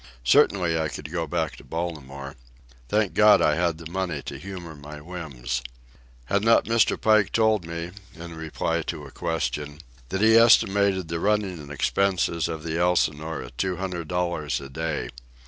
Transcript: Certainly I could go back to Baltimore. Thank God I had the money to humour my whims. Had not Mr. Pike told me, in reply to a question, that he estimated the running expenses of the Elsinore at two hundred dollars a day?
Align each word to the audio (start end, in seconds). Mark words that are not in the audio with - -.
Certainly 0.23 0.79
I 0.79 0.87
could 0.87 1.11
go 1.11 1.27
back 1.27 1.57
to 1.57 1.63
Baltimore. 1.63 2.35
Thank 2.89 3.13
God 3.13 3.39
I 3.39 3.53
had 3.53 3.77
the 3.77 3.91
money 3.91 4.23
to 4.23 4.39
humour 4.39 4.73
my 4.75 4.99
whims. 4.99 5.61
Had 6.25 6.43
not 6.43 6.65
Mr. 6.65 6.99
Pike 6.99 7.31
told 7.31 7.67
me, 7.67 7.91
in 8.15 8.33
reply 8.35 8.81
to 8.81 9.05
a 9.05 9.11
question, 9.11 9.79
that 10.09 10.21
he 10.21 10.35
estimated 10.35 11.07
the 11.07 11.19
running 11.19 11.69
expenses 11.69 12.47
of 12.47 12.63
the 12.63 12.79
Elsinore 12.79 13.43
at 13.43 13.55
two 13.59 13.75
hundred 13.77 14.07
dollars 14.07 14.59
a 14.59 14.69
day? 14.69 15.09